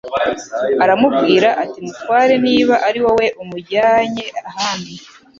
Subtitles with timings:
[0.83, 4.93] Aramubwira ati:" mutware niba ari wowe umujyanye ahandi